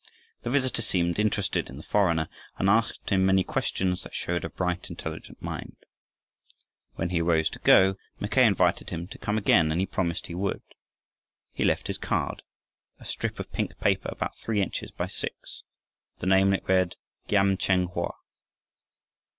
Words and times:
The 0.41 0.49
visitor 0.49 0.81
seemed 0.81 1.19
interested 1.19 1.69
in 1.69 1.77
the 1.77 1.83
foreigner, 1.83 2.27
and 2.57 2.67
asked 2.71 3.11
him 3.11 3.23
many 3.23 3.43
questions 3.43 4.01
that 4.01 4.15
showed 4.15 4.43
a 4.43 4.49
bright, 4.49 4.89
intelligent 4.89 5.39
mind. 5.43 5.75
When 6.95 7.09
he 7.09 7.21
arose 7.21 7.51
to 7.51 7.59
go, 7.59 7.97
Mackay 8.19 8.47
invited 8.47 8.89
him 8.89 9.07
to 9.09 9.19
come 9.19 9.37
again, 9.37 9.71
and 9.71 9.79
he 9.79 9.85
promised 9.85 10.25
he 10.25 10.33
would. 10.33 10.63
He 11.53 11.63
left 11.63 11.85
his 11.85 11.99
card, 11.99 12.41
a 12.99 13.05
strip 13.05 13.39
of 13.39 13.51
pink 13.51 13.77
paper 13.79 14.09
about 14.11 14.35
three 14.35 14.59
inches 14.59 14.89
by 14.89 15.05
six; 15.05 15.61
the 16.17 16.25
name 16.25 16.47
on 16.47 16.53
it 16.55 16.63
read 16.67 16.95
Giam 17.29 17.55
Cheng 17.59 17.85
Hoa. 17.85 18.13